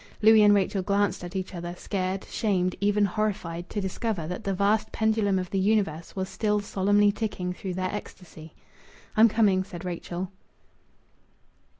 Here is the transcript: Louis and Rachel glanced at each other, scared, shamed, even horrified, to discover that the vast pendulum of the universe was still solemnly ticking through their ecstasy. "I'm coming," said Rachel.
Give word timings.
Louis 0.23 0.41
and 0.41 0.55
Rachel 0.55 0.81
glanced 0.81 1.23
at 1.23 1.35
each 1.35 1.53
other, 1.53 1.75
scared, 1.77 2.23
shamed, 2.25 2.73
even 2.81 3.05
horrified, 3.05 3.69
to 3.69 3.79
discover 3.79 4.25
that 4.27 4.45
the 4.45 4.53
vast 4.55 4.91
pendulum 4.91 5.37
of 5.37 5.51
the 5.51 5.59
universe 5.59 6.15
was 6.15 6.27
still 6.27 6.59
solemnly 6.59 7.11
ticking 7.11 7.53
through 7.53 7.75
their 7.75 7.93
ecstasy. 7.93 8.55
"I'm 9.15 9.29
coming," 9.29 9.63
said 9.63 9.85
Rachel. 9.85 10.31